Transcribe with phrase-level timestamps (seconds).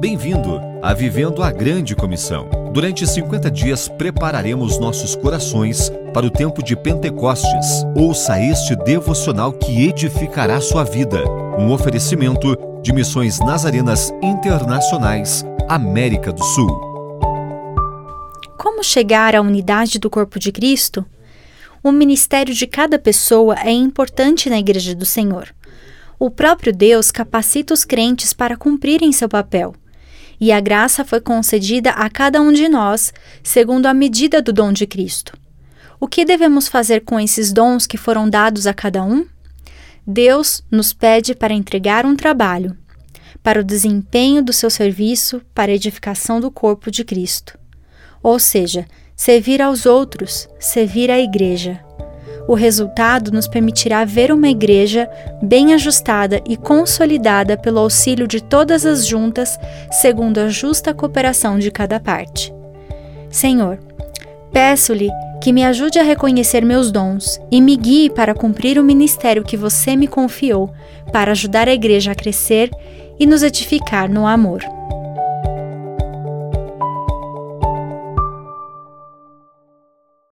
[0.00, 2.48] Bem-vindo a Vivendo a Grande Comissão.
[2.72, 7.84] Durante 50 dias prepararemos nossos corações para o tempo de Pentecostes.
[7.96, 11.24] Ouça este devocional que edificará sua vida.
[11.58, 16.70] Um oferecimento de Missões Nazarenas Internacionais, América do Sul.
[18.56, 21.04] Como chegar à unidade do corpo de Cristo?
[21.82, 25.48] O ministério de cada pessoa é importante na Igreja do Senhor.
[26.20, 29.74] O próprio Deus capacita os crentes para cumprirem seu papel.
[30.40, 34.72] E a graça foi concedida a cada um de nós, segundo a medida do dom
[34.72, 35.32] de Cristo.
[36.00, 39.26] O que devemos fazer com esses dons que foram dados a cada um?
[40.06, 42.76] Deus nos pede para entregar um trabalho,
[43.42, 47.58] para o desempenho do seu serviço para a edificação do corpo de Cristo.
[48.22, 51.87] Ou seja, servir aos outros, servir à igreja.
[52.48, 55.06] O resultado nos permitirá ver uma igreja
[55.42, 59.60] bem ajustada e consolidada pelo auxílio de todas as juntas,
[60.00, 62.50] segundo a justa cooperação de cada parte.
[63.28, 63.78] Senhor,
[64.50, 65.10] peço-lhe
[65.42, 69.56] que me ajude a reconhecer meus dons e me guie para cumprir o ministério que
[69.56, 70.72] você me confiou,
[71.12, 72.70] para ajudar a igreja a crescer
[73.20, 74.62] e nos edificar no amor.